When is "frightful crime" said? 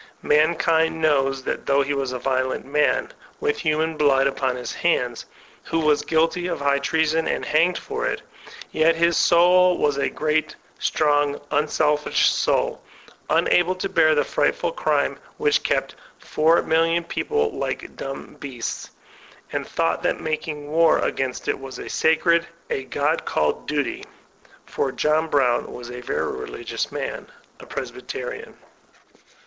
14.23-15.19